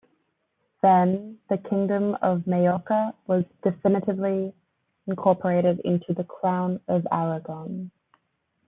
Then, 0.81 1.37
the 1.47 1.59
Kingdom 1.59 2.17
of 2.23 2.47
Majorca 2.47 3.13
was 3.27 3.45
definitively 3.61 4.51
incorporated 5.05 5.79
into 5.85 6.15
the 6.15 6.23
Crown 6.23 6.79
of 6.87 7.05
Aragon. 7.11 7.91